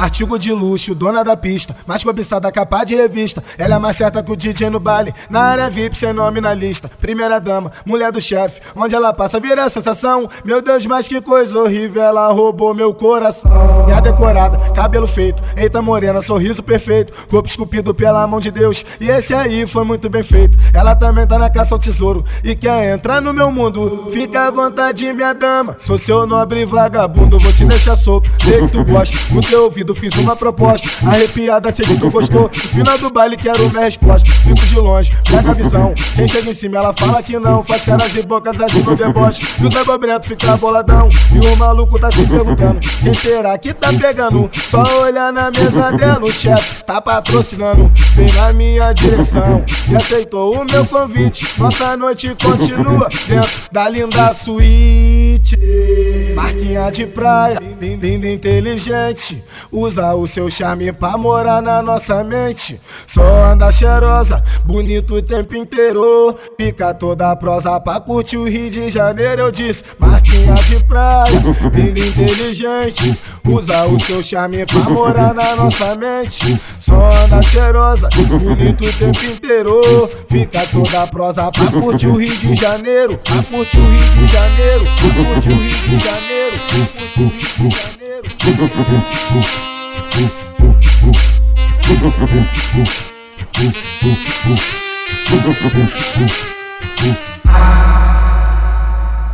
[0.00, 3.44] Artigo de luxo, dona da pista, mais cobiçada capa de revista.
[3.58, 6.54] Ela é mais certa que o DJ no baile, na área VIP, sem nome na
[6.54, 6.90] lista.
[6.98, 10.26] Primeira dama, mulher do chefe, onde ela passa vira sensação.
[10.42, 13.50] Meu Deus, mas que coisa horrível, ela roubou meu coração.
[13.94, 18.82] a decorada, cabelo feito, eita morena, sorriso perfeito, corpo esculpido pela mão de Deus.
[18.98, 20.56] E esse aí foi muito bem feito.
[20.72, 24.08] Ela também tá na caça ao tesouro e quer entrar no meu mundo.
[24.10, 25.76] Fica à vontade, minha dama.
[25.78, 28.30] Sou seu nobre vagabundo, vou te deixar solto.
[28.42, 30.88] Sei que tu gosta, no teu ouvido fiz uma proposta.
[31.06, 32.42] Arrepiada, sei que tu gostou.
[32.42, 34.30] No final do baile, quero minha resposta.
[34.30, 35.94] Fico de longe, pega a visão.
[36.14, 37.62] Quem chega em cima, ela fala que não.
[37.62, 39.42] Faz caras e bocas, agindo deboche.
[39.60, 41.08] E o Zé Bobreto fica boladão.
[41.34, 44.50] E o maluco tá se perguntando: quem será que tá pegando?
[44.52, 47.90] Só olhar na mesa dela, o chefe tá patrocinando.
[48.14, 51.46] Vem na minha direção e aceitou o meu convite.
[51.58, 55.29] Nossa noite continua dentro da linda suíte.
[56.34, 59.42] Marquinha de praia, linda inteligente.
[59.70, 62.80] Usa o seu charme pra morar na nossa mente.
[63.06, 66.36] Só anda cheirosa, bonito o tempo inteiro.
[66.56, 69.42] Fica toda prosa pra curtir o Rio de Janeiro.
[69.42, 71.40] Eu disse, Marquinha de praia,
[71.74, 73.18] linda inteligente.
[73.52, 76.60] Usa o seu charme pra morar na nossa mente.
[76.78, 78.08] Só anda cheirosa,
[78.40, 79.80] bonito o tempo inteiro.
[80.30, 83.18] Fica toda prosa pra curtir o Rio de Janeiro.
[83.18, 84.84] Pra curtir o Rio de Janeiro.
[84.84, 86.60] Pra curtir o Rio de Janeiro.
[86.68, 88.20] Pra curtir o Rio de Janeiro.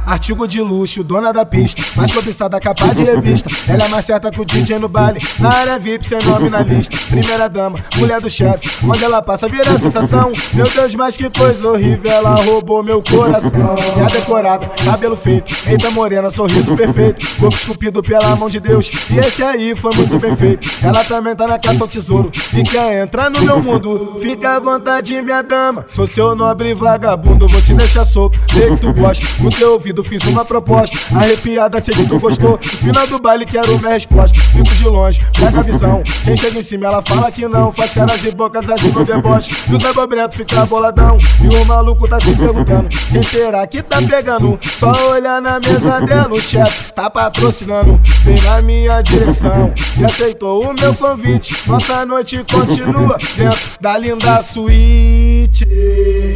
[0.07, 3.51] Artigo de luxo, dona da pista, mais cobiçada capa de revista.
[3.69, 6.61] Ela é mais certa que o DJ no baile, na área VIP, sem nome na
[6.61, 6.97] lista.
[7.09, 10.31] Primeira dama, mulher do chefe, onde ela passa vira sensação.
[10.55, 13.75] Meu Deus, mas que coisa horrível, ela roubou meu coração.
[14.01, 18.89] A decorada, cabelo feito, eita morena, sorriso perfeito, corpo esculpido pela mão de Deus.
[19.11, 20.69] E esse aí foi muito bem feito.
[20.85, 24.19] Ela também tá na caça ao tesouro e quer entrar no meu mundo.
[24.21, 25.85] Fica à vontade, minha dama.
[25.89, 28.39] Sou seu nobre vagabundo, vou te deixar solto.
[28.53, 30.97] Sei que tu gosta, no teu ouvido fiz uma proposta.
[31.17, 32.53] Arrepiada, sei que tu gostou.
[32.53, 34.39] No final do baile, quero minha resposta.
[34.41, 36.03] Fico de longe, pega a visão.
[36.25, 37.73] Quem chega em cima, ela fala que não.
[37.73, 39.55] Faz caras e bocas, agindo deboche.
[39.69, 41.17] E o Zé Bobreto fica boladão.
[41.43, 44.59] E o maluco tá se perguntando: quem será que tá pegando?
[44.63, 48.01] Só olhar na mesa dela, o chefe tá patrocinando.
[48.25, 51.57] Vem na minha direção e aceitou o meu convite.
[51.67, 55.67] Nossa noite continua dentro da linda suíte.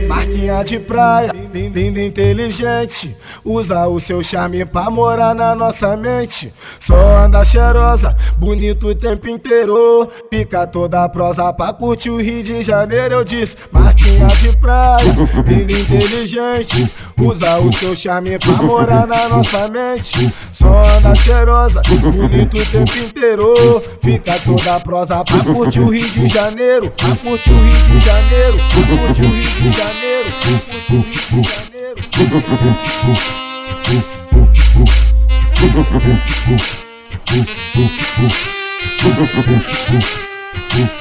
[0.09, 3.17] Marquinha de praia, linda inteligente.
[3.51, 6.55] Usa o seu charme pra morar na nossa mente.
[6.79, 10.09] Só anda cheirosa, bonito o tempo inteiro.
[10.33, 13.17] Fica toda prosa pra curtir o Rio de Janeiro.
[13.17, 14.99] Eu disse, Marquinha de praia,
[15.45, 16.89] linda inteligente.
[17.19, 20.33] Usa o seu charme pra morar na nossa mente.
[20.53, 21.83] Só anda cheirosa,
[22.13, 23.83] bonito o tempo inteiro.
[24.01, 26.89] Fica toda prosa pra curtir o Rio de Janeiro.
[26.93, 28.57] Pra curtir o Rio de Janeiro.
[28.57, 30.29] Pra curtir o Rio de Janeiro.
[30.41, 31.80] Pra curtir o Rio de Janeiro.
[31.91, 31.97] You.